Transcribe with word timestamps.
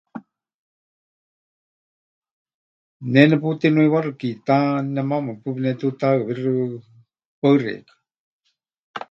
Ne 3.11 3.21
neputinuiwaxɨ 3.29 4.11
kiitá, 4.19 4.57
nemaama 4.93 5.31
paɨ 5.41 5.43
pɨnetiutahɨawíxɨ. 5.53 6.51
Paɨ 7.39 7.55
xeikɨ́a. 7.63 7.93